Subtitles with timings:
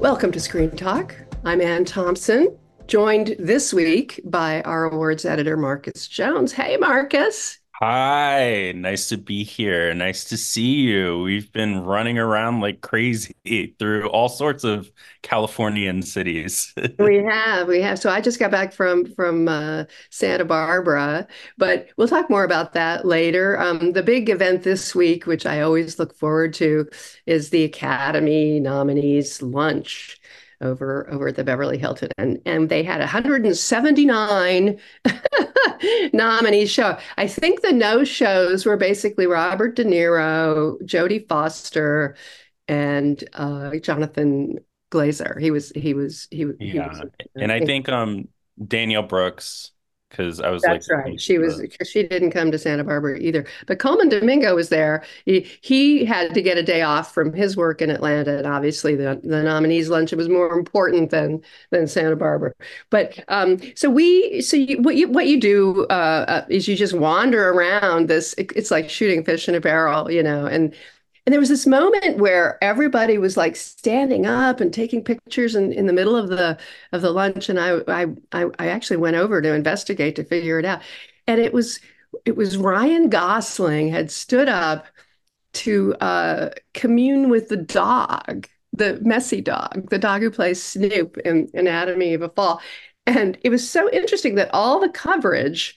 [0.00, 1.16] Welcome to Screen Talk.
[1.44, 6.52] I'm Anne Thompson, joined this week by our awards editor, Marcus Jones.
[6.52, 7.57] Hey, Marcus.
[7.80, 9.94] Hi, nice to be here.
[9.94, 11.20] Nice to see you.
[11.20, 13.36] We've been running around like crazy
[13.78, 14.90] through all sorts of
[15.22, 16.74] Californian cities.
[16.98, 18.00] we have, we have.
[18.00, 22.72] So I just got back from from uh, Santa Barbara, but we'll talk more about
[22.72, 23.56] that later.
[23.60, 26.88] Um, the big event this week, which I always look forward to,
[27.26, 30.20] is the Academy nominees lunch
[30.60, 34.80] over over at the Beverly Hilton, and and they had 179
[36.12, 36.98] nominees show.
[37.16, 42.16] I think the no shows were basically Robert De Niro, Jodie Foster,
[42.66, 44.58] and uh, Jonathan
[44.90, 45.40] Glazer.
[45.40, 47.02] He was he was he, he yeah,
[47.36, 48.28] and I think um
[48.64, 49.72] Danielle Brooks
[50.10, 51.20] because I was That's like, right.
[51.20, 53.44] She was she didn't come to Santa Barbara either.
[53.66, 55.04] But Colman Domingo was there.
[55.24, 58.96] He he had to get a day off from his work in Atlanta, and obviously
[58.96, 62.52] the the nominees luncheon was more important than than Santa Barbara.
[62.90, 66.76] But um, so we so you, what you what you do uh, uh, is you
[66.76, 68.34] just wander around this.
[68.34, 70.74] It, it's like shooting fish in a barrel, you know, and
[71.28, 75.74] and there was this moment where everybody was like standing up and taking pictures in,
[75.74, 76.56] in the middle of the
[76.92, 77.50] of the lunch.
[77.50, 78.06] And I, I
[78.58, 80.80] I actually went over to investigate to figure it out.
[81.26, 81.80] And it was
[82.24, 84.86] it was Ryan Gosling had stood up
[85.52, 91.50] to uh, commune with the dog, the messy dog, the dog who plays Snoop in
[91.52, 92.62] Anatomy of a Fall.
[93.06, 95.76] And it was so interesting that all the coverage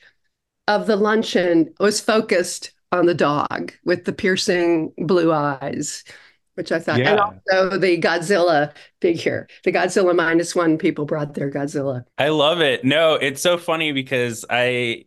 [0.70, 6.04] of the luncheon was focused on the dog with the piercing blue eyes,
[6.56, 7.12] which I thought, yeah.
[7.12, 12.04] and also the Godzilla figure, the Godzilla minus one people brought their Godzilla.
[12.18, 12.84] I love it.
[12.84, 15.06] No, it's so funny because I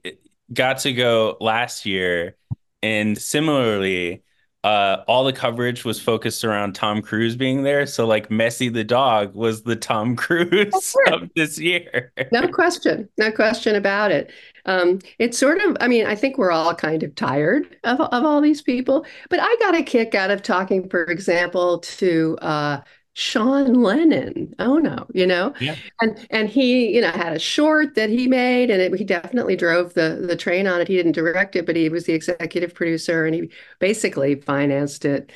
[0.52, 2.36] got to go last year,
[2.82, 4.22] and similarly,
[4.64, 7.84] uh, all the coverage was focused around Tom Cruise being there.
[7.86, 11.14] So, like, Messi the dog was the Tom Cruise oh, sure.
[11.14, 12.12] of this year.
[12.32, 13.10] no question.
[13.18, 14.32] No question about it.
[14.66, 18.24] Um, it's sort of, I mean, I think we're all kind of tired of, of
[18.24, 22.80] all these people, but I got a kick out of talking, for example, to uh,
[23.12, 24.54] Sean Lennon.
[24.58, 25.76] Oh no, you know, yeah.
[26.00, 29.54] and and he, you know, had a short that he made, and it, he definitely
[29.54, 30.88] drove the the train on it.
[30.88, 35.30] He didn't direct it, but he was the executive producer, and he basically financed it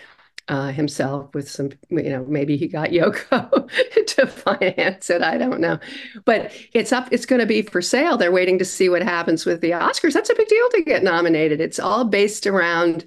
[0.49, 3.69] uh, himself with some, you know, maybe he got Yoko
[4.07, 5.23] to finance it.
[5.23, 5.79] I don't know,
[6.25, 7.09] but it's up.
[7.11, 8.17] It's going to be for sale.
[8.17, 10.15] They're waiting to see what happens with the Oscars.
[10.15, 11.61] That's a big deal to get nominated.
[11.61, 13.07] It's all based around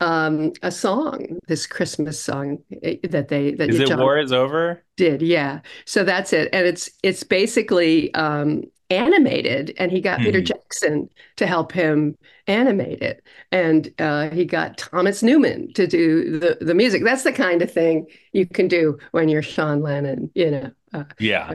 [0.00, 4.32] um, a song, this Christmas song eh, that they that is it John War is
[4.32, 5.60] over did yeah.
[5.86, 10.24] So that's it, and it's it's basically um, animated, and he got mm.
[10.24, 10.44] Peter hmm.
[10.44, 12.16] Jackson to help him
[12.46, 17.04] animate it, and uh, he got Thomas Newman to do the the music.
[17.04, 20.70] That's the kind of thing you can do when you're Sean Lennon, you know.
[20.92, 21.54] Uh, yeah.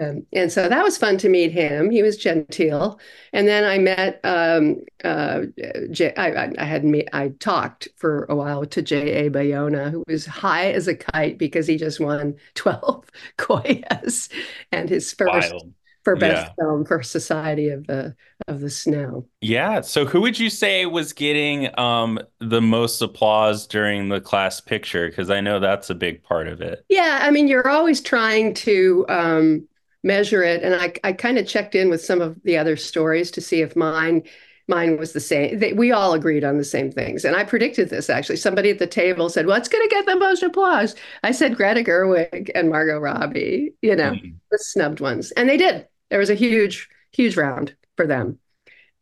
[0.00, 1.90] Um, and so that was fun to meet him.
[1.90, 2.98] He was genteel.
[3.34, 5.42] And then I met, um, uh,
[5.90, 9.28] J- I, I had me, I talked for a while to J.A.
[9.28, 13.04] Bayona, who was high as a kite because he just won 12
[13.36, 14.30] Goyas
[14.72, 15.74] and his first Wild.
[16.10, 16.64] For best yeah.
[16.64, 18.14] film for Society of the
[18.48, 19.26] of the Snow.
[19.40, 19.80] Yeah.
[19.82, 25.08] So who would you say was getting um, the most applause during the class picture?
[25.08, 26.84] Because I know that's a big part of it.
[26.88, 27.20] Yeah.
[27.22, 29.68] I mean, you're always trying to um,
[30.02, 30.62] measure it.
[30.62, 33.62] And I, I kind of checked in with some of the other stories to see
[33.62, 34.24] if mine
[34.70, 35.58] mine was the same.
[35.58, 37.24] They, we all agreed on the same things.
[37.24, 38.36] And I predicted this actually.
[38.36, 40.94] Somebody at the table said, What's going to get the most applause?
[41.22, 44.36] I said Greta Gerwig and Margot Robbie, you know, mm-hmm.
[44.50, 45.32] the snubbed ones.
[45.32, 45.86] And they did.
[46.10, 48.38] There was a huge, huge round for them.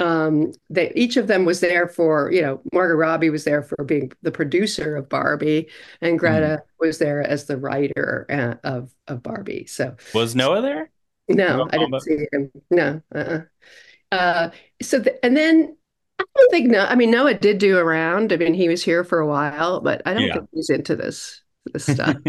[0.00, 3.82] Um, they each of them was there for, you know, Margot Robbie was there for
[3.82, 5.68] being the producer of Barbie,
[6.00, 9.66] and Greta mm was there as the writer uh, of of Barbie.
[9.66, 10.90] So was Noah there?
[11.28, 12.52] No, I didn't see him.
[12.70, 13.02] No.
[13.12, 13.40] Uh-uh.
[14.12, 14.50] Uh,
[14.80, 15.76] so the, and then
[16.18, 16.84] I don't think no.
[16.84, 18.32] I mean, Noah did do a round.
[18.32, 20.34] I mean, he was here for a while, but I don't yeah.
[20.34, 22.16] think he's into this this stuff.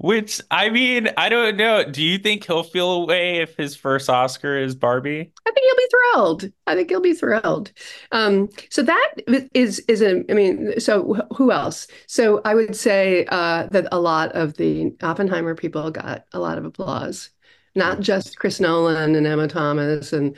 [0.00, 1.84] Which I mean, I don't know.
[1.84, 5.30] Do you think he'll feel away if his first Oscar is Barbie?
[5.46, 6.52] I think he'll be thrilled.
[6.66, 7.70] I think he'll be thrilled.
[8.10, 9.12] Um, so that
[9.52, 10.24] is is a.
[10.30, 11.86] I mean, so who else?
[12.06, 16.56] So I would say uh, that a lot of the Oppenheimer people got a lot
[16.56, 17.28] of applause,
[17.74, 20.34] not just Chris Nolan and Emma Thomas and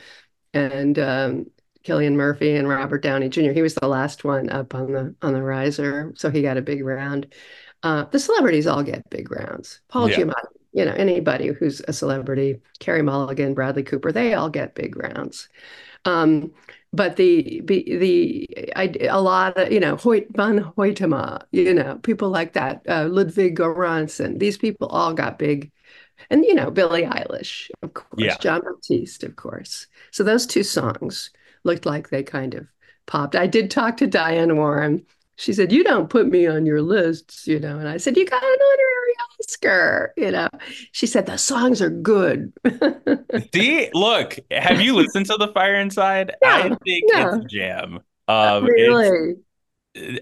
[0.52, 1.46] and um,
[1.84, 3.52] Cillian Murphy and Robert Downey Jr.
[3.52, 6.62] He was the last one up on the on the riser, so he got a
[6.62, 7.32] big round.
[7.82, 9.80] Uh, the celebrities all get big rounds.
[9.88, 10.16] Paul yeah.
[10.18, 14.96] Giamatti, you know, anybody who's a celebrity, Carey Mulligan, Bradley Cooper, they all get big
[14.96, 15.48] rounds.
[16.04, 16.52] Um,
[16.92, 22.28] but the the, I, a lot of you know Hoyt van Hoytema, you know, people
[22.28, 25.72] like that, uh, Ludwig Göransson, these people all got big,
[26.28, 28.36] and you know Billie Eilish, of course, yeah.
[28.38, 29.86] Jon Batiste, of course.
[30.10, 31.30] So those two songs
[31.64, 32.66] looked like they kind of
[33.06, 33.36] popped.
[33.36, 35.06] I did talk to Diane Warren
[35.36, 37.78] she said, You don't put me on your lists, you know.
[37.78, 40.48] And I said, You got an honorary Oscar, you know.
[40.92, 42.52] She said, The songs are good.
[43.54, 46.34] See, look, have you listened to The Fire Inside?
[46.42, 47.36] Yeah, I think yeah.
[47.36, 48.00] it's a jam.
[48.28, 49.36] Um, really?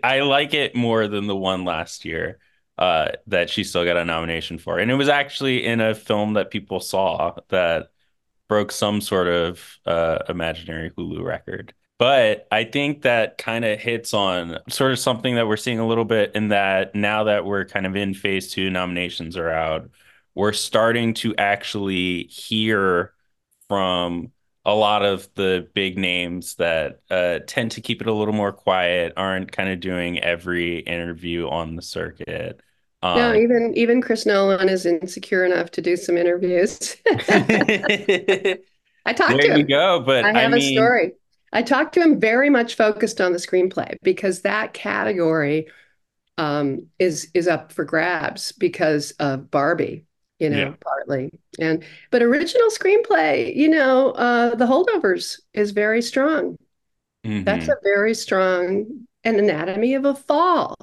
[0.03, 2.39] I like it more than the one last year
[2.79, 4.79] uh, that she still got a nomination for.
[4.79, 7.91] And it was actually in a film that people saw that
[8.49, 11.75] broke some sort of uh, imaginary Hulu record.
[12.01, 15.87] But I think that kind of hits on sort of something that we're seeing a
[15.87, 19.91] little bit in that now that we're kind of in phase two, nominations are out,
[20.35, 23.13] we're starting to actually hear
[23.69, 24.33] from
[24.65, 28.53] a lot of the big names that uh, tend to keep it a little more
[28.53, 32.63] quiet, aren't kind of doing every interview on the circuit.
[33.03, 36.97] Um, no, even even Chris Nolan is insecure enough to do some interviews.
[39.07, 39.59] I talked there to him.
[39.59, 41.13] you go, but I have I a mean, story.
[41.53, 45.69] I talked to him very much focused on the screenplay because that category
[46.39, 50.07] um, is is up for grabs because of Barbie,
[50.39, 50.75] you know, yeah.
[50.81, 51.31] partly.
[51.59, 56.57] And but original screenplay, you know, uh, The Holdovers is very strong.
[57.25, 57.45] Mm-hmm.
[57.45, 59.07] That's a very strong.
[59.23, 60.75] An Anatomy of a Fall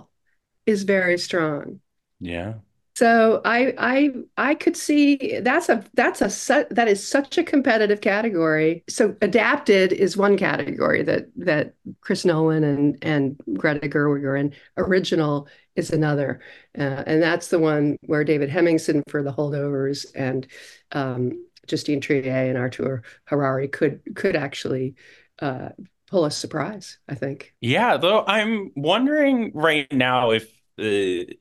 [0.68, 1.80] is very strong.
[2.20, 2.56] Yeah.
[2.98, 8.02] So I I I could see that's a that's a that is such a competitive
[8.02, 8.84] category.
[8.90, 14.52] So adapted is one category that that Chris Nolan and and Greta Gerwig are in.
[14.78, 16.42] Original is another,
[16.76, 20.48] uh, and that's the one where David Hemingson for The Holdovers and
[20.92, 24.96] um, Justine Triet and Artur Harari could could actually
[25.40, 25.70] uh,
[26.10, 26.98] pull a surprise.
[27.08, 27.54] I think.
[27.62, 30.52] Yeah, though I'm wondering right now if.
[30.80, 31.32] Uh,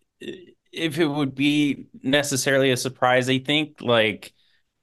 [0.76, 3.28] if it would be necessarily a surprise.
[3.28, 4.32] I think like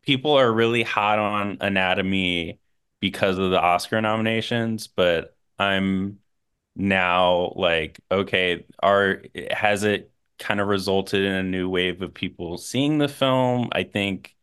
[0.04, 2.60] people are really hot on Anatomy
[3.00, 6.20] because of the Oscar nominations, but I'm
[6.76, 12.58] now like, okay, are has it kind of resulted in a new wave of people
[12.58, 13.70] seeing the film?
[13.74, 14.36] I think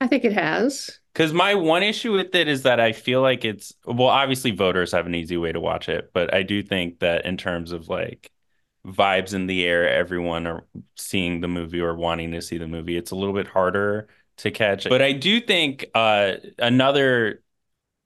[0.00, 0.98] I think it has.
[1.12, 4.92] Because my one issue with it is that I feel like it's well, obviously voters
[4.92, 7.88] have an easy way to watch it, but I do think that in terms of
[7.88, 8.30] like
[8.86, 10.64] vibes in the air everyone are
[10.96, 12.96] seeing the movie or wanting to see the movie.
[12.96, 14.08] It's a little bit harder
[14.38, 14.88] to catch.
[14.88, 17.42] But i do think uh, another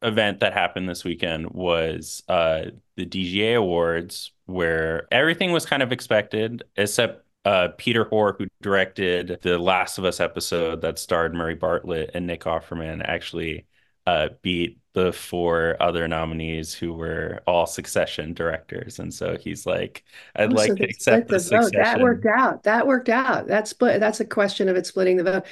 [0.03, 2.63] event that happened this weekend was uh,
[2.97, 9.39] the dga awards where everything was kind of expected except uh, Peter Hoare, who directed
[9.43, 13.67] the Last of Us episode that starred Murray Bartlett and Nick Offerman, actually
[14.07, 20.05] uh, beat the four other nominees who were all Succession directors, and so he's like,
[20.37, 22.63] "I'd oh, like so to accept the, the Succession." That worked out.
[22.65, 23.47] That worked out.
[23.47, 24.01] That's split.
[24.01, 25.45] That's a question of it splitting the vote.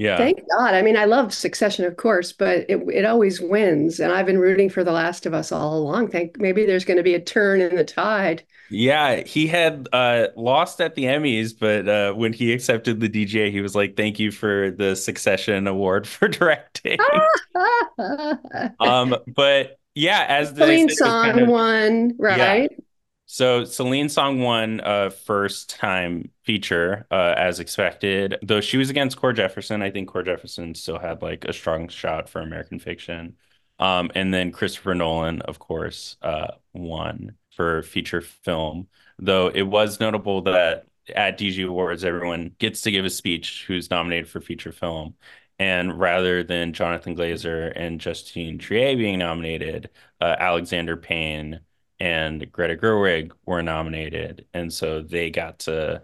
[0.00, 0.16] Yeah.
[0.16, 0.72] Thank God.
[0.72, 4.38] I mean, I love Succession, of course, but it it always wins, and I've been
[4.38, 6.08] rooting for The Last of Us all along.
[6.08, 8.42] Think maybe there's going to be a turn in the tide.
[8.70, 13.50] Yeah, he had uh, lost at the Emmys, but uh, when he accepted the DJ,
[13.50, 16.98] he was like, "Thank you for the Succession Award for directing."
[18.80, 22.70] um, but yeah, as the Celine Song kind of, won, right?
[22.72, 22.78] Yeah.
[23.32, 29.18] So Celine Song won uh, first time feature uh, as expected, though she was against
[29.18, 29.82] Cord Jefferson.
[29.82, 33.36] I think Cord Jefferson still had like a strong shot for American Fiction.
[33.78, 38.88] Um, and then Christopher Nolan, of course, uh, won for feature film.
[39.20, 43.90] Though it was notable that at DG Awards, everyone gets to give a speech who's
[43.90, 45.14] nominated for feature film.
[45.60, 51.60] And rather than Jonathan Glazer and Justine Triet being nominated, uh, Alexander Payne
[52.00, 54.46] and Greta Gerwig were nominated.
[54.54, 56.02] And so they got to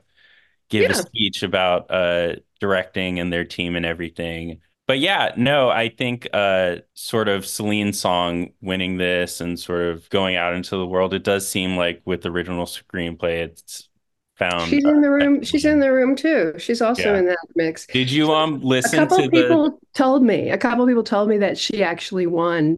[0.71, 0.91] give yeah.
[0.91, 6.29] a speech about uh, directing and their team and everything but yeah, no, I think
[6.33, 11.13] uh, sort of Celine song winning this and sort of going out into the world,
[11.13, 13.89] it does seem like with the original screenplay, it's
[14.37, 14.71] found.
[14.71, 15.43] She's in the room.
[15.43, 16.55] She's in the room too.
[16.59, 17.19] She's also Yeah.
[17.19, 17.87] in that mix.
[17.87, 19.79] Did you um A listen couple to of the?
[19.95, 20.51] told me.
[20.51, 22.77] A couple people told me that she actually won.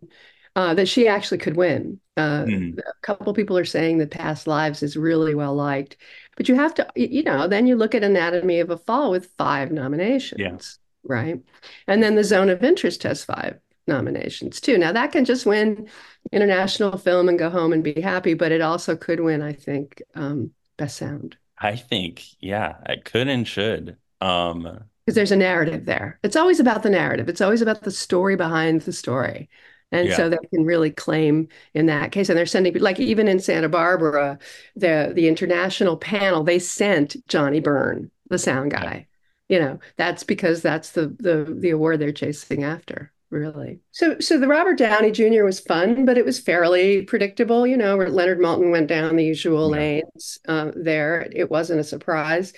[0.59, 2.01] Uh, that she actually could win.
[2.17, 2.71] Uh, Hmm.
[2.79, 5.97] a couple people are saying that Past Lives is really well liked,
[6.37, 9.31] but you have to, you know, then you look at Anatomy of a Fall with
[9.39, 11.41] five nominations, right?
[11.87, 14.79] And then The Zone of Interest has five nominations too.
[14.79, 15.89] Now that can just win
[16.33, 20.03] international film and go home and be happy, but it also could win, I think,
[20.17, 21.37] um, Best Sound.
[21.61, 23.97] I think yeah, I could and should.
[24.21, 26.19] Um, because there's a narrative there.
[26.23, 27.29] It's always about the narrative.
[27.29, 29.49] It's always about the story behind the story.
[29.91, 30.17] And Yeah.
[30.17, 32.29] so they can really claim in that case.
[32.29, 34.39] And they're sending like even in Santa Barbara,
[34.77, 39.07] the the international panel, they sent Johnnie Burn, the sound guy.
[39.49, 43.81] You know, that's because that's the the the award they're chasing after, really.
[43.93, 45.45] So so the Robert Downey Jr.
[45.45, 49.69] was fun, but it was fairly predictable, you know, Leonard Maltin went down the usual
[49.69, 49.71] Yeah.
[49.71, 51.29] lanes uh, there.
[51.35, 52.53] It wasn't a surprise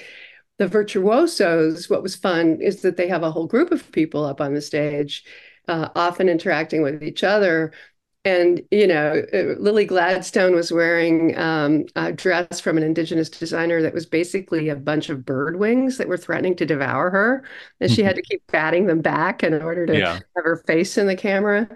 [0.58, 4.40] the virtuosos, what was fun is that they have a whole group of people up
[4.40, 5.24] on the stage,
[5.70, 7.72] uh, often interacting with each other.
[8.22, 13.80] And, you know, uh, Lily Gladstone was wearing um, a dress from an indigenous designer
[13.80, 17.44] that was basically a bunch of bird wings that were threatening to devour her.
[17.80, 20.12] And she had to keep batting them back in order to yeah.
[20.14, 21.66] have her face in the camera.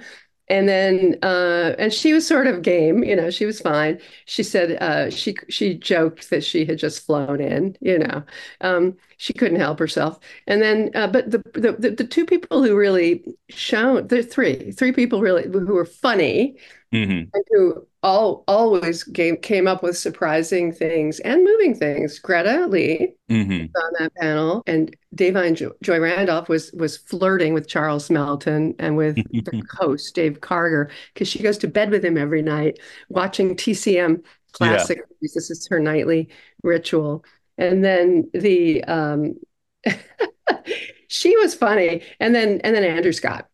[0.48, 3.98] And then, uh, and she was sort of game, you know, she was fine.
[4.26, 8.22] She said uh, she she joked that she had just flown in, you know,
[8.60, 10.18] um, she couldn't help herself.
[10.46, 14.22] And then, uh, but the, the the the two people who really shone, there are
[14.22, 16.56] three three people really who were funny
[16.92, 17.32] Mhm.
[17.32, 22.20] and who all always came came up with surprising things and moving things.
[22.20, 23.70] Greta Lee Mhm.
[23.76, 28.96] on that panel, and Da'Vine jo- Joy Randolph was was flirting with Charles Melton and
[28.96, 33.56] with the host Dave Karger because she goes to bed with him every night, watching
[33.56, 35.34] TCM classic movies.
[35.34, 36.28] This is her nightly
[36.62, 37.24] ritual,
[37.58, 39.34] and then the um,
[41.08, 43.48] she was funny, and then and then Andrew Scott.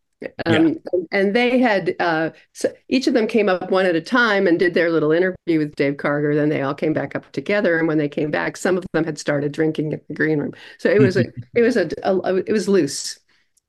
[0.46, 4.00] Um, and, and they had uh, so each of them came up one at a
[4.00, 6.34] time and did their little interview with Dave Karger.
[6.34, 9.04] Then they all came back up together, and when they came back, some of them
[9.04, 10.52] had started drinking in the green room.
[10.78, 11.24] So it was a
[11.54, 13.18] it was a, a it was loose.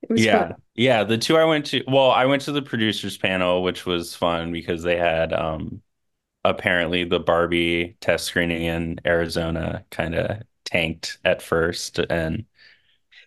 [0.02, 0.28] It was Yeah.
[0.28, 0.56] fun.
[0.76, 1.04] Yeah.
[1.04, 4.52] The two I went to, well, I went to the producers panel, which was fun
[4.52, 5.82] because they had um
[6.46, 12.00] apparently the Barbie test screening in Arizona kind of tanked at first.
[12.00, 12.46] And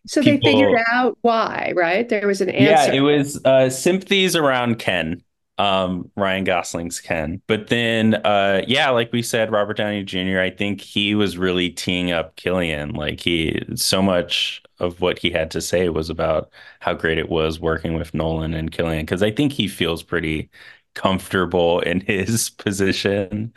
[0.06, 2.08] So they figured out why, right?
[2.08, 2.90] There was an answer.
[2.90, 5.22] yeah, it was uh sympathies around Ken,
[5.58, 7.42] um, Ryan Gosling's Ken.
[7.46, 11.70] But then uh yeah, like we said, Robert Downey Jr., I think he was really
[11.70, 12.96] teeing up Cillian.
[12.96, 17.28] Like he so much of what he had to say was about how great it
[17.28, 20.50] was working with Nolan and Cillian, because I think he feels pretty
[20.94, 23.52] comfortable in his position.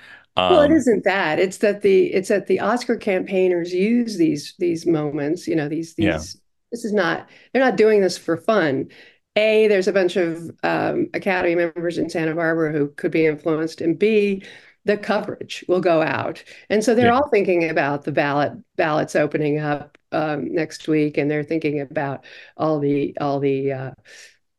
[0.48, 1.39] Well, it Um, isn't that.
[1.39, 5.96] It's that the it's that the Oscar campaigners use these these moments, you know, these
[5.96, 6.39] these Yeah.
[6.72, 8.89] this is not they're not doing this for fun.
[9.36, 13.82] A, there's a bunch of um, Academy members in Santa Barbara who could be influenced,
[13.82, 14.44] and B,
[14.86, 16.44] the coverage will go out.
[16.70, 17.12] And so they're Yeah.
[17.12, 22.25] all thinking about the ballot ballots opening up um, next week, and they're thinking about
[22.56, 23.91] all the all the uh,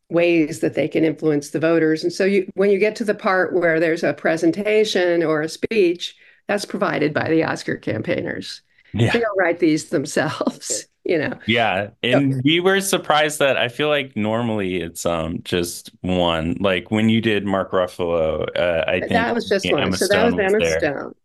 [0.09, 2.03] ways that they can influence the voters.
[2.03, 5.49] And so you when you get to the part where there's a presentation or a
[5.49, 6.15] speech,
[6.47, 8.61] that's provided by the Oscar campaigners.
[8.93, 9.11] yeah.
[9.13, 11.37] They don't write these themselves, you know.
[11.45, 16.57] Yeah, and we were surprised that I feel like normally it's um just one.
[16.59, 19.93] Like when you did Mark Ruffalo, uh, I think That was just one.
[19.93, 20.79] So that was Emma.
[20.79, 21.15] Stone.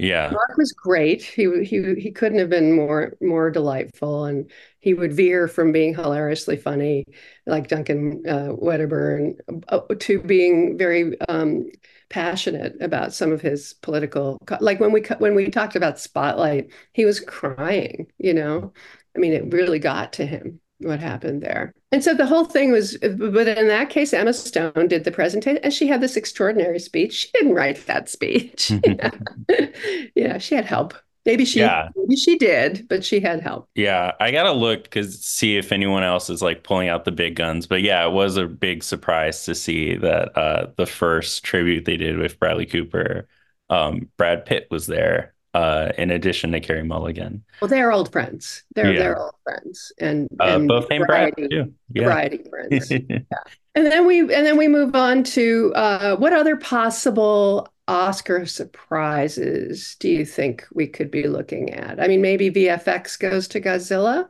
[0.00, 1.22] Yeah, Mark was great.
[1.22, 5.94] He he he couldn't have been more more delightful, and he would veer from being
[5.94, 7.04] hilariously funny,
[7.46, 9.36] like Duncan uh, Wedderburn,
[9.68, 11.70] uh, to being very um,
[12.08, 14.38] passionate about some of his political.
[14.60, 18.06] Like when we when we talked about Spotlight, he was crying.
[18.16, 18.72] You know,
[19.14, 21.74] I mean, it really got to him what happened there.
[21.92, 25.58] And so the whole thing was, but in that case, Emma Stone did the presentation,
[25.62, 27.12] and she had this extraordinary speech.
[27.14, 28.72] She didn't write that speech.
[28.84, 29.10] Yeah.
[30.14, 30.94] yeah, she had help.
[31.26, 31.88] Maybe she, Yeah.
[31.96, 33.68] maybe she did, but she had help.
[33.74, 34.12] yeah.
[34.20, 37.66] I gotta look because see if anyone else is like pulling out the big guns.
[37.66, 41.96] But yeah, it was a big surprise to see that uh the first tribute they
[41.96, 43.28] did with Bradley Cooper,
[43.68, 45.34] um, Brad Pitt was there.
[45.52, 48.62] Uh, in addition to Carey Mulligan, Well, they're old friends.
[48.74, 48.98] They're Yeah.
[49.00, 51.74] they're old friends, and uh, and both named Brad too.
[51.88, 52.04] Yeah.
[52.04, 52.90] variety friends.
[53.74, 59.96] And then we and then we move on to uh, what other possible Oscar surprises
[60.00, 62.00] do you think we could be looking at?
[62.00, 64.28] I mean, maybe VFX goes to Godzilla.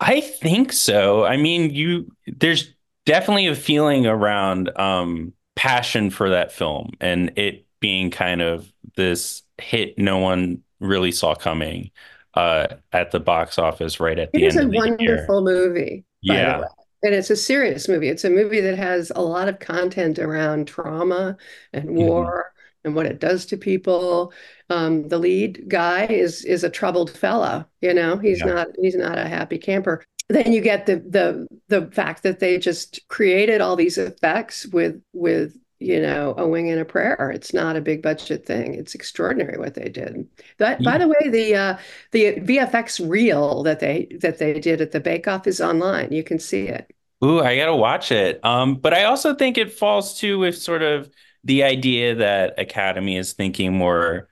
[0.00, 1.24] I think so.
[1.24, 2.74] I mean, you there's
[3.06, 9.42] definitely a feeling around um passion for that film and it being kind of this
[9.62, 11.90] hit no one really saw coming
[12.34, 14.46] uh, at the box office right at the end.
[14.46, 14.98] It is a of the year.
[14.98, 16.56] wonderful movie, by the Yeah.
[16.56, 16.66] way.
[17.04, 18.08] And it's a serious movie.
[18.08, 21.36] It's a movie that has a lot of content around trauma
[21.72, 22.32] and Mhm.
[22.34, 22.52] war
[22.84, 24.32] and what it does to people.
[24.70, 28.44] Um, the lead guy is is a troubled fella, you know, he's Yeah.
[28.44, 30.04] not he's not a happy camper.
[30.28, 35.02] Then you get the the the fact that they just created all these effects with
[35.12, 37.30] with you know a wing and a prayer.
[37.34, 38.74] It's not a big budget thing.
[38.74, 40.28] It's extraordinary what they did.
[40.58, 41.78] That, by the way, the uh,
[42.12, 46.12] the VFX reel that they that they did at the Bake Off is online.
[46.12, 46.90] You can see it.
[47.24, 48.44] Ooh, I gotta watch it.
[48.44, 51.10] Um, but I also think it falls too with sort of
[51.44, 54.28] the idea that Academy is thinking more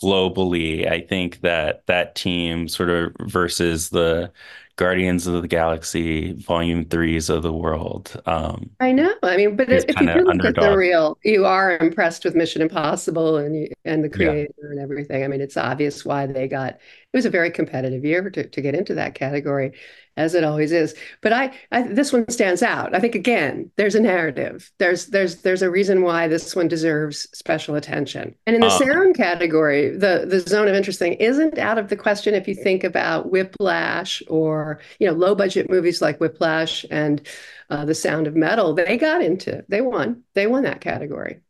[0.00, 0.90] globally.
[0.90, 4.32] I think that that team sort of versus the
[4.76, 8.20] Guardians of the Galaxy Volume Threes of the world.
[8.26, 9.14] Um, I know.
[9.22, 13.36] I mean, but if you look at the real, you are impressed with Mission Impossible
[13.36, 14.30] and you, and the Yeah.
[14.30, 15.22] creator and everything.
[15.24, 16.78] I mean, it's obvious why they got.
[17.14, 19.72] It was a very competitive year to, to get into that category,
[20.16, 20.94] as it always is.
[21.22, 22.94] But I, I, this one stands out.
[22.94, 24.70] I think again, there's a narrative.
[24.78, 28.34] There's there's there's a reason why this one deserves special attention.
[28.46, 31.88] And in the Um, sound category, the the zone of interest thing isn't out of
[31.88, 36.84] the question if you think about Whiplash or you know low budget movies like Whiplash
[36.90, 37.26] and
[37.70, 38.74] uh, The Sound of Metal.
[38.74, 39.64] They got into.
[39.68, 40.24] They won.
[40.34, 41.40] They won that category.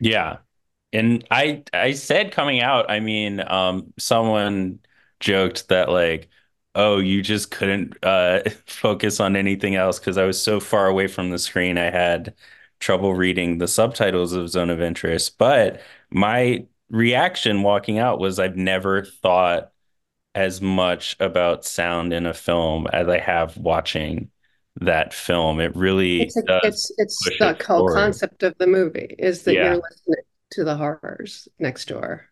[0.00, 0.38] Yeah.
[0.92, 4.80] And I I said coming out, I mean, um, someone
[5.22, 6.30] joked that like,
[6.76, 11.08] oh, you just couldn't uh focus on anything else because I was so far away
[11.08, 11.78] from the screen.
[11.78, 12.34] I had
[12.80, 15.38] trouble reading the subtitles of Zone of Interest.
[15.38, 19.72] But my reaction walking out was I've never thought
[20.34, 24.30] as much about sound in a film as I have watching
[24.80, 25.60] that film.
[25.60, 27.82] It really It's a, does it's it's the it whole forward.
[27.84, 29.60] concept of the movie is that Yeah.
[29.60, 32.30] you're listening to the horrors next door.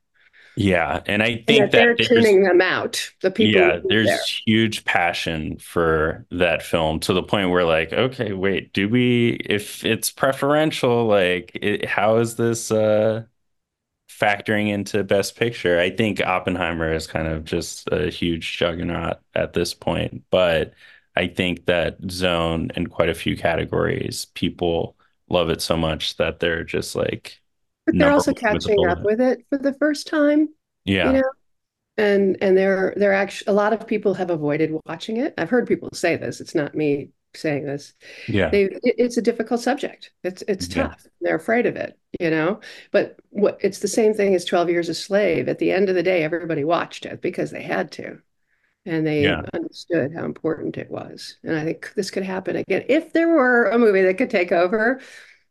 [0.61, 3.13] Yeah, and I And think that they're that tuning them out.
[3.21, 4.31] The people yeah, there's there.
[4.47, 9.85] huge passion for that film to the point where like, okay, wait, do we if
[9.85, 13.25] it's preferential, like it, how is this uh
[14.11, 15.81] factoring into Best Picture?
[15.81, 20.75] I think Oppenheimer is kind of just a huge juggernaut at this point, but
[21.17, 24.97] I think that Zone in quite a few categories, people
[25.31, 27.41] love it so much that they're just like
[27.87, 30.49] But they're also the catching up with it for the first time,
[30.85, 31.07] Yeah.
[31.07, 31.31] you know.
[31.97, 35.35] And and they're they're actually a lot of people have avoided watching it.
[35.37, 36.41] I've heard people say this.
[36.41, 37.93] It's not me saying this.
[38.27, 38.49] Yeah.
[38.51, 40.13] They it, it's a difficult subject.
[40.25, 40.89] It's it's Yeah.
[40.89, 41.07] tough.
[41.21, 42.61] They're afraid of it, you know.
[42.91, 45.49] But what it's the same thing as 12 Years a Slave.
[45.49, 48.19] At the end of the day, everybody watched it because they had to.
[48.87, 49.43] And they Yeah.
[49.53, 51.37] understood how important it was.
[51.45, 52.85] And I think this could happen again.
[52.89, 55.01] If there were a movie that could take over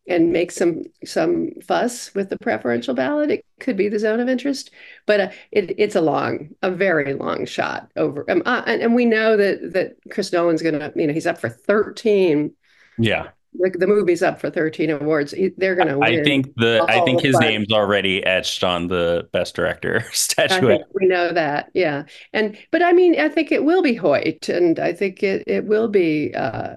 [0.10, 4.28] and make some some fuss with the preferential ballot, it could be the zone of
[4.28, 4.72] interest.
[5.06, 8.30] But uh, it, it's a long, a very long shot over.
[8.30, 11.28] Um, uh, and, and we know that that Chris Nolan's going to, you know, he's
[11.28, 12.54] up for 13.
[12.98, 13.30] Yeah.
[13.54, 15.34] The, the movie's up for 13 awards.
[15.58, 16.20] They're going to win.
[16.20, 20.82] I think the I think his name's already etched on the best director I statuette.
[20.94, 22.04] we know that, yeah.
[22.34, 25.66] And but I mean, I think it will be Hoyt, and I think it it
[25.66, 26.76] will be uh,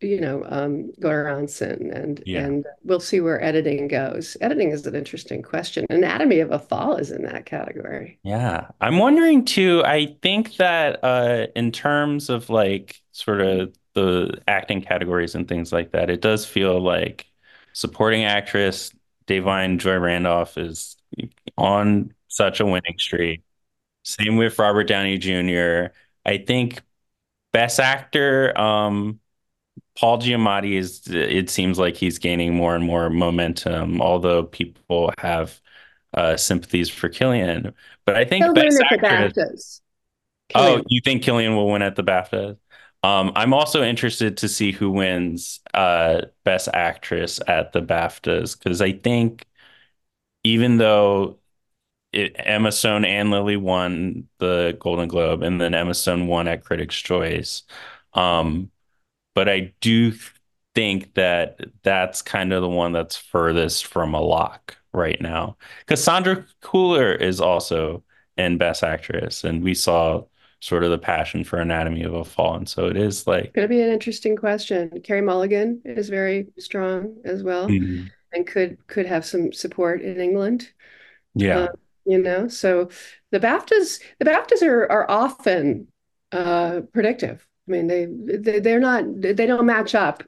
[0.00, 2.44] you know, um, Göransson, and Yeah.
[2.44, 4.36] and we'll see where editing goes.
[4.40, 5.86] Editing is an interesting question.
[5.90, 8.18] Anatomy of a Fall is in that category.
[8.24, 8.68] Yeah.
[8.80, 14.82] I'm wondering too, I think that uh in terms of like sort of the acting
[14.82, 17.26] categories and things like that, it does feel like
[17.72, 18.92] supporting actress
[19.26, 20.96] Da'Vine Joy Randolph is
[21.56, 23.42] on such a winning streak.
[24.02, 25.92] Same with Robert Downey Jr.
[26.24, 26.82] I think
[27.52, 29.20] best actor um
[29.98, 35.60] Paul Giamatti is, it seems like he's gaining more and more momentum, although people have
[36.14, 37.74] uh, sympathies for Cillian.
[38.06, 39.32] But I think He'll win Best at the Actress.
[39.34, 39.80] BAFTAs.
[40.54, 42.56] Oh, you think Cillian will win at the BAFTA?
[43.02, 48.82] Um, I'm also interested to see who wins uh, Best Actress at the BAFTAs because
[48.82, 49.46] I think
[50.44, 51.38] even though
[52.12, 56.64] it, Emma Stone and Lily won the Golden Globe, and then Emma Stone won at
[56.64, 57.62] Critics' Choice.
[58.14, 58.70] Um,
[59.34, 60.12] but I do
[60.74, 65.56] think that that's kind of the one that's furthest from a lock right now.
[65.80, 68.02] Because Sandra Hüller is also
[68.36, 70.24] in Best Actress, and we saw
[70.60, 73.66] sort of the passion for Anatomy of a Fall, and so it is like, Going
[73.68, 75.00] to be an interesting question.
[75.02, 78.10] Carey Mulligan is very strong as well, Mhm.
[78.32, 80.70] and could could have some support in England.
[81.34, 81.68] yeah, Uh,
[82.04, 82.88] you know, so
[83.30, 85.88] the BAFTAs, the BAFTAs are are often
[86.32, 87.46] uh, predictive.
[87.68, 90.22] I mean, they, they they're not they don't match up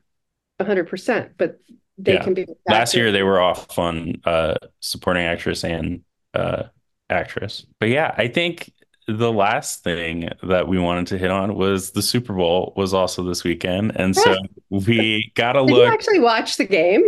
[0.59, 1.59] 100%, but
[1.99, 2.25] they Yeah.
[2.25, 6.03] can be last year they were off on uh, supporting actress and
[6.35, 6.65] uh,
[7.11, 7.67] actress.
[7.81, 8.73] But yeah, I think
[9.09, 13.23] the last thing that we wanted to hit on was the Super Bowl was also
[13.25, 14.37] this weekend, and so
[14.71, 15.87] we got to Did look.
[15.87, 17.03] you actually watch the game?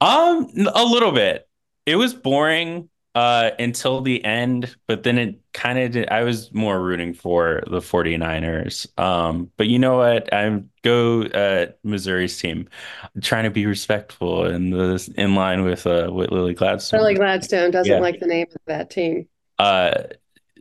[0.00, 1.48] Um, a little bit.
[1.86, 6.10] It was boring uh until the end, but then it kind of did.
[6.10, 8.86] I was more rooting for the 49ers.
[8.98, 10.32] Um, but you know what?
[10.34, 12.68] I'm go uh Missouri's team.
[13.14, 17.00] I'm trying to be respectful in the in line with uh with Lily Gladstone.
[17.00, 18.00] Lily Gladstone doesn't Yeah.
[18.00, 19.28] like the name of that team.
[19.58, 19.92] Uh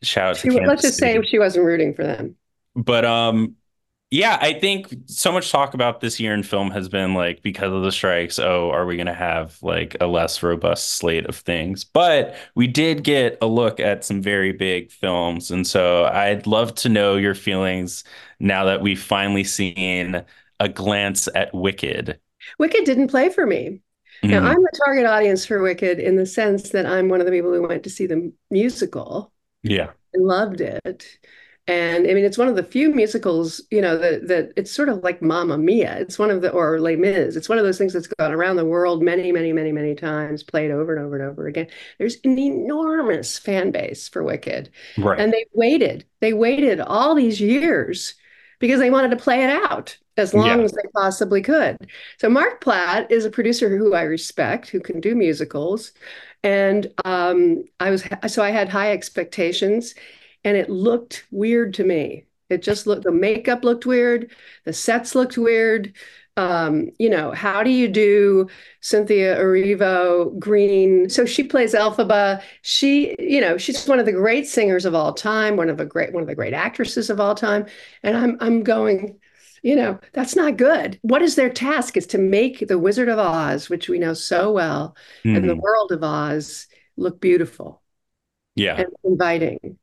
[0.06, 2.36] shout out to She, let's Kansas just say she wasn't rooting for them.
[2.76, 3.56] But um
[4.12, 7.74] yeah, I think so much talk about this year in film has been like because
[7.74, 11.36] of the strikes, oh, are we going to have like a less robust slate of
[11.36, 11.84] things?
[11.84, 15.52] But we did get a look at some very big films.
[15.52, 18.04] And so I'd love to know your feelings
[18.40, 20.24] now that we've finally seen
[20.60, 22.20] a glance at Wicked.
[22.60, 23.82] Wicked didn't play for me.
[24.24, 24.46] Now, Mhm.
[24.46, 27.54] I'm the target audience for Wicked in the sense that I'm one of the people
[27.54, 29.34] who went to see the musical
[29.66, 29.92] Yeah.
[30.14, 31.06] and loved it.
[31.68, 34.88] And I mean, it's one of the few musicals, you know, that that it's sort
[34.88, 35.98] of like Mamma Mia.
[35.98, 37.36] It's one of the or Les Mis.
[37.36, 40.44] It's one of those things that's gone around the world many, many, many, many times,
[40.44, 41.66] played over and over and over again.
[41.98, 44.70] There's an enormous fan base for Wicked.
[44.98, 45.20] Right.
[45.20, 46.06] And they waited.
[46.20, 48.14] They waited all these years
[48.60, 50.66] because they wanted to play it out as long Yeah.
[50.66, 51.78] as they possibly could.
[52.20, 55.94] So Mark Platt is a producer who I respect, who can do musicals,
[56.46, 59.96] and um, I was so I had high expectations,
[60.46, 62.26] and it looked weird to me.
[62.50, 64.32] It just looked the makeup looked weird,
[64.64, 65.94] the sets looked weird.
[66.38, 68.50] Um, you know, how do you do
[68.82, 71.10] Cynthia Erivo Green?
[71.10, 72.44] So she plays Elphaba.
[72.62, 75.86] She, you know, she's one of the great singers of all time, one of a
[75.86, 77.66] great, one of the great actresses of all time.
[78.04, 79.18] And I'm, I'm going,
[79.64, 81.00] you know, that's not good.
[81.02, 81.98] What is their task?
[81.98, 85.62] Is to make the Wizard of Oz, which we know so well, and the Mhm.
[85.62, 87.82] world of Oz look beautiful
[88.56, 88.78] Yeah.
[88.78, 89.78] and inviting.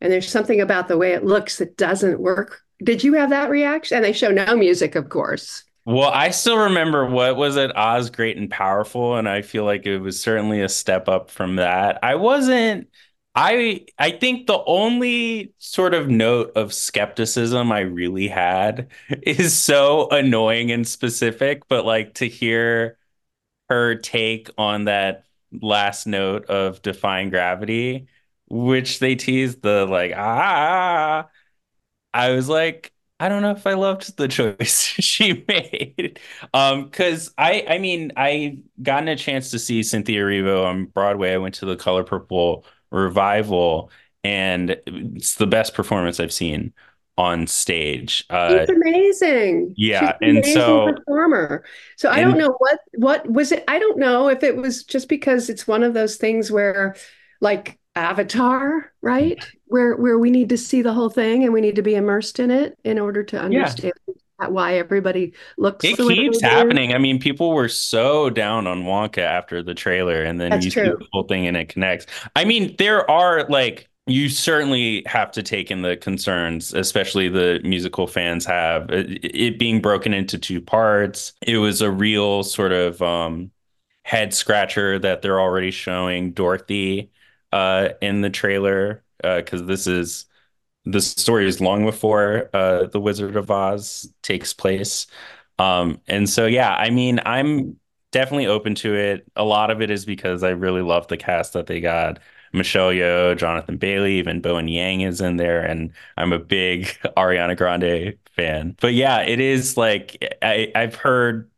[0.00, 2.60] And there's something about the way it looks that doesn't work.
[2.82, 3.96] Did you have that reaction?
[3.96, 5.64] And they show no music, of course.
[5.86, 9.86] Well, I still remember what was it, Oz Great and Powerful, and I feel like
[9.86, 11.98] it was certainly a step up from that.
[12.02, 12.88] I wasn't
[13.34, 18.90] I I think the only sort of note of skepticism I really had
[19.22, 22.98] is so annoying and specific, but like to hear
[23.70, 28.08] her take on that last note of defying gravity,
[28.48, 31.28] which they teased the like ah
[32.12, 36.20] I was like, I don't know if I loved the choice she made.
[36.52, 41.32] Um, because I, I mean, I gotten a chance to see Cynthia Erivo on Broadway.
[41.32, 43.90] I went to the Color Purple revival,
[44.22, 46.72] and it's the best performance I've seen
[47.16, 48.24] on stage.
[48.30, 49.74] Uh, She's amazing.
[49.76, 51.64] yeah, She's an and amazing so- performer.
[51.96, 53.64] So I and- don't know what what was it.
[53.68, 56.96] I don't know if it was just because it's one of those things where,
[57.40, 59.44] like Avatar, right?
[59.66, 62.40] Where where we need to see the whole thing and we need to be immersed
[62.40, 63.92] in it in order to understand
[64.38, 65.84] why everybody looks.
[65.84, 66.92] It keeps happening.
[66.92, 70.70] I mean, people were so down on Wonka after the trailer, and then That's you
[70.70, 72.06] see the whole thing and it connects.
[72.34, 77.60] I mean, there are like you certainly have to take in the concerns, especially the
[77.64, 81.32] musical fans have it, it being broken into two parts.
[81.40, 83.50] It was a real sort of um,
[84.02, 87.10] head scratcher that they're already showing Dorothy
[87.52, 90.26] uh, in the trailer because this is
[90.84, 95.06] the story is long before uh, the Wizard of Oz takes place.
[95.58, 97.78] Um, and so, yeah, I mean, I'm
[98.12, 99.26] definitely open to it.
[99.36, 102.18] A lot of it is because I really love the cast that they got.
[102.52, 106.84] Michelle Yeoh, Jonathan Bailey, even Bowen Yang is in there, and I'm a big
[107.16, 108.76] Ariana Grande fan.
[108.80, 111.50] But yeah, it is like I, I've heard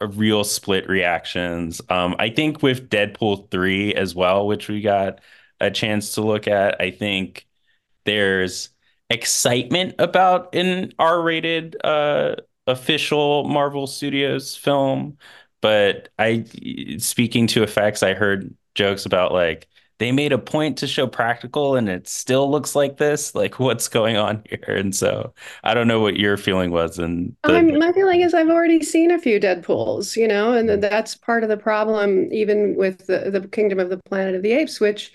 [0.00, 1.80] real split reactions.
[1.88, 5.20] Um, I think with Deadpool 3 as well, which we got
[5.60, 7.46] a chance to look at, I think
[8.04, 8.70] there's
[9.12, 12.34] excitement about an R-rated uh
[12.66, 15.18] official Marvel Studios film,
[15.60, 16.44] but I
[16.98, 21.76] speaking to effects, I heard jokes about like they made a point to show practical
[21.76, 23.34] and it still looks like this.
[23.34, 24.76] Like what's going on here?
[24.76, 28.48] And so I don't know what your feeling was and I'm, my feeling is I've
[28.48, 33.06] already seen a few Deadpools, you know, and that's part of the problem, even with
[33.06, 35.12] the, the Kingdom of the Planet of the Apes, which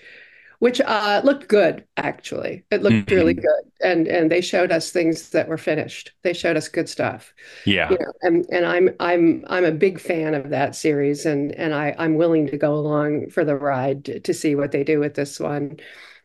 [0.60, 2.64] which uh, looked good actually.
[2.70, 3.42] It looked really Mhm.
[3.42, 6.12] good, and and they showed us things that were finished.
[6.22, 7.32] They showed us good stuff,
[7.64, 7.90] yeah.
[7.90, 11.74] you know, and and I'm I'm I'm a big fan of that series, and and
[11.74, 15.00] I I'm willing to go along for the ride to, to see what they do
[15.00, 15.78] with this one.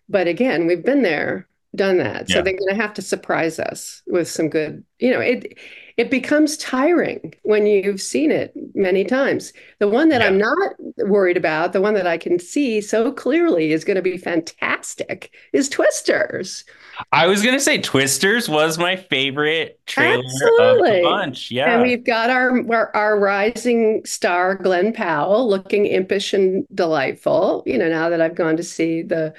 [0.09, 1.47] But again, we've been there.
[1.75, 2.29] done that.
[2.29, 2.43] So Yeah.
[2.43, 5.57] they're going to have to surprise us with some good, you know, it
[5.97, 9.53] it becomes tiring when you've seen it many times.
[9.79, 10.27] The one that Yeah.
[10.27, 14.01] I'm not worried about, the one that I can see so clearly is going to
[14.01, 16.65] be fantastic is Twisters.
[17.11, 20.19] I was gonna say Twisters was my favorite trailer
[20.59, 21.49] of the bunch.
[21.49, 21.73] Yeah.
[21.73, 27.63] And we've got our, our our rising star Glen Powell looking impish and delightful.
[27.65, 29.33] You know, now that I've gone to see the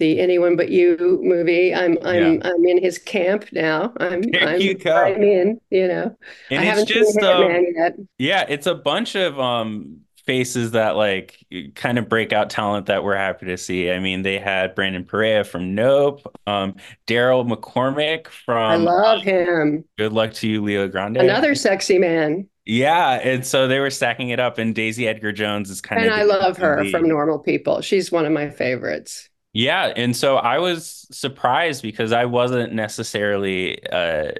[0.00, 3.94] the Anyone But You movie, I'm I'm I'm in his camp now.
[4.00, 5.16] I'm There I'm, you go.
[5.16, 5.60] I'm in.
[5.70, 6.16] You know,
[6.50, 7.94] And I it's haven't just seen um, Hitman yet.
[8.18, 11.44] Yeah, it's a bunch of um faces that like
[11.76, 13.90] kind of breakout talent that we're happy to see.
[13.90, 19.84] I mean, they had Brandon Perea from Nope, um, Daryl McCormack from I love him.
[19.98, 21.18] Good Luck to You, Leo Grande.
[21.18, 25.70] Another sexy man, Yeah, and so they were stacking it up, and Daisy Edgar Jones
[25.70, 27.80] is kind and of And I love her from Normal People.
[27.80, 29.29] She's one of my favorites.
[29.52, 34.32] Yeah, and so I was surprised because I wasn't necessarily uh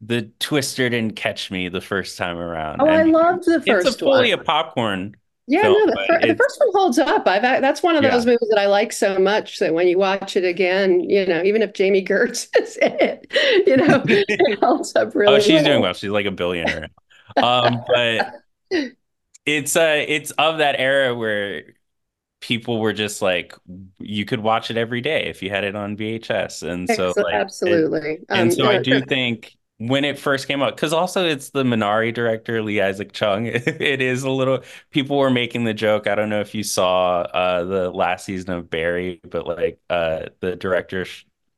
[0.00, 2.80] the Twister didn't catch me the first time around.
[2.80, 4.32] Oh, I loved the it's first a fully one.
[4.32, 5.16] a popcorn.
[5.48, 7.26] Yeah, film, no, the, fir- the first one holds up.
[7.26, 8.10] I've that's one of Yeah.
[8.10, 11.42] those movies that I like so much that when you watch it again, you know,
[11.42, 13.26] even if Jami Gertz is in it,
[13.66, 15.64] you know, it holds up really Oh, she's well.
[15.64, 15.94] doing well.
[15.94, 16.88] She's like a billionaire.
[17.40, 18.34] Um, but
[19.46, 21.74] it's uh it's of that era where
[22.42, 23.54] people were just like
[24.00, 26.62] you could watch it every day if you had it on VHS.
[26.62, 28.20] And so like it- absolutely.
[28.32, 31.64] and Um, so I do think when it first came out, because also it's the
[31.64, 33.46] Minari director, Lee Isaac Chung.
[33.48, 36.06] It is a little people were making the joke.
[36.08, 40.26] I don't know if you saw uh the last season of Barry, but like uh
[40.40, 41.06] the director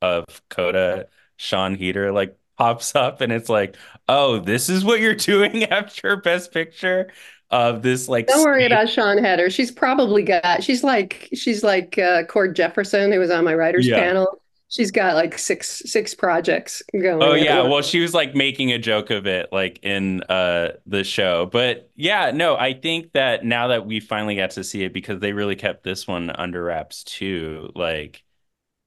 [0.02, 3.76] of Coda, Sian Heder, like pops up and it's like,
[4.08, 7.10] oh, this is what you're doing after Best Picture
[7.54, 9.48] of this like Don't worry state- about Sian Heder.
[9.48, 10.62] She's probably got.
[10.64, 13.98] She's like she's like uh, Cord Jefferson, who was on my writers Yeah.
[14.00, 14.40] panel.
[14.68, 17.22] She's got like six six projects going.
[17.22, 21.04] Oh yeah, well she was like making a joke of it like in uh the
[21.04, 21.46] show.
[21.46, 25.20] But yeah, no, I think that now that we finally got to see it because
[25.20, 28.24] they really kept this one under wraps too, like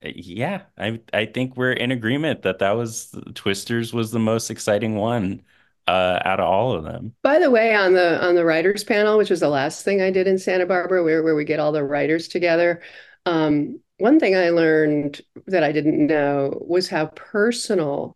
[0.03, 4.95] yeah, I I think we're in agreement that that was Twisters was the most exciting
[4.95, 5.41] one
[5.88, 7.13] uh out of all of them.
[7.23, 10.12] By the way, on the on the writers panel, which was the last thing I
[10.12, 12.82] did in Santa Barbara, where where we get all the writers together,
[13.26, 18.15] um, one thing I learned that I didn't know was how personal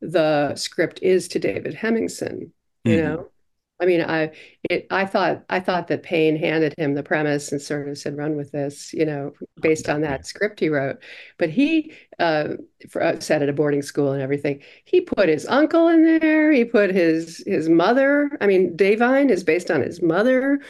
[0.00, 2.50] the script is to David Hemingson.
[2.84, 3.02] You Mhm.
[3.02, 3.28] know,
[3.80, 4.30] I mean, I
[4.70, 8.16] it I thought I thought that Payne handed him the premise and sort of said,
[8.16, 10.98] "Run with this," you know, based on that script he wrote.
[11.38, 12.50] But he uh,
[12.88, 14.62] for, uh, sat at a boarding school and everything.
[14.84, 16.52] He put his uncle in there.
[16.52, 18.30] He put his his mother.
[18.40, 20.60] I mean, Da'Vine is based on his mother.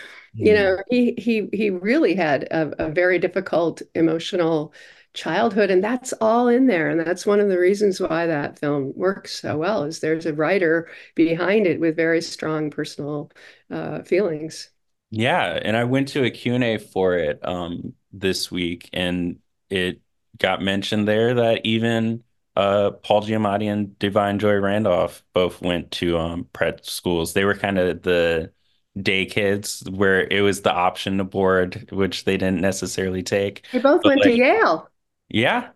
[0.40, 4.73] You know, he he he really had a, a very difficult emotional
[5.14, 6.90] childhood, and that's all in there.
[6.90, 9.85] And that's one of the reasons why that film works so well.
[9.85, 13.31] Is there's a writer behind it with very strong personal
[13.70, 14.70] uh, feelings.
[15.11, 20.00] Yeah, and I went to a Q&A for it um this week and it
[20.38, 22.22] got mentioned there that even
[22.57, 27.33] uh Paul Giamatti and Da'Vine Joy Randolph both went to um prep schools.
[27.33, 28.53] They were kind of the
[29.00, 33.66] day kids where it was the option to board, which they didn't necessarily take.
[33.72, 34.88] They both But, went to Yale.
[35.29, 35.71] Yeah.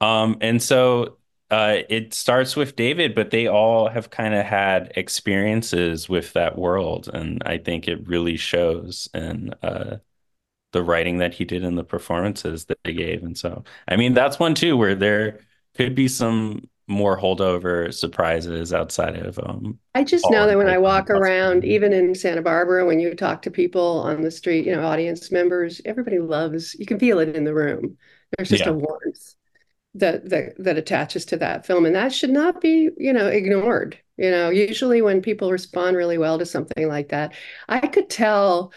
[0.00, 1.18] Um, and so
[1.50, 6.58] uh, it starts with David, but they all have kind of had experiences with that
[6.58, 7.08] world.
[7.12, 9.98] And I think it really shows in uh,
[10.72, 13.22] the writing that he did and the performances that they gave.
[13.22, 15.40] And so, I mean, that's one too, where there
[15.76, 20.78] could be some more holdover surprises outside of um I just know that when I
[20.78, 24.74] walk around, even in Santa Barbara, when you talk to people on the street, you
[24.74, 27.98] know, audience members, everybody loves, you can feel it in the room.
[28.36, 28.66] There's just Yeah.
[28.66, 29.34] a warmth
[29.94, 31.86] that that that attaches to that film.
[31.86, 33.98] And that should not be, you know, ignored.
[34.18, 37.34] You know, usually when people respond really well to something like that,
[37.68, 38.72] I could tell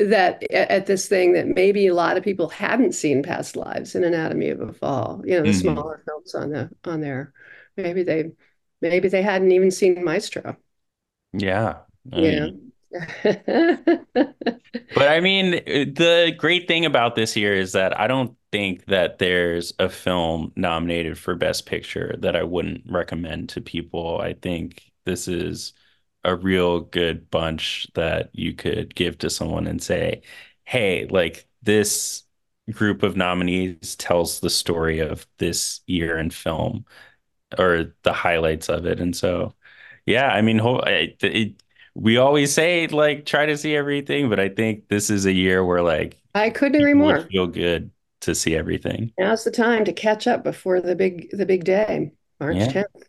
[0.00, 4.04] that at this thing that maybe a lot of people hadn't seen past lives in
[4.04, 5.54] Anatomy of a Fall, you know, the Mhm.
[5.54, 7.32] smaller films on the on there.
[7.76, 8.32] Maybe they
[8.80, 10.56] maybe they hadn't even seen Maestro.
[11.32, 11.82] yeah.
[12.12, 12.48] I Yeah.
[12.48, 12.72] mean,
[14.94, 19.18] But I mean, the great thing about this year is that I don't think that
[19.18, 24.20] there's a film nominated for Best Picture that I wouldn't recommend to people.
[24.20, 25.74] I think this is
[26.24, 30.22] a real good bunch that you could give to someone and say,
[30.64, 32.24] hey, like this
[32.72, 36.84] group of nominees tells the story of this year in film
[37.58, 39.00] or the highlights of it.
[39.00, 39.54] And so,
[40.06, 41.62] yeah, I mean, ho- I- it,
[41.94, 45.64] we always say like try to see everything, but I think this is a year
[45.64, 47.30] where like I couldn't agree more.
[47.30, 49.12] feel good to see everything.
[49.18, 52.68] Now's the time to catch up before the big the big day, March Yeah.
[52.68, 53.04] 10th.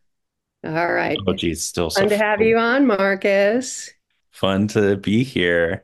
[0.64, 1.18] All right.
[1.26, 3.90] Oh, geez, still so Fun to have you on, Marcus.
[4.32, 5.84] Fun to be here.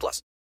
[0.01, 0.21] plus.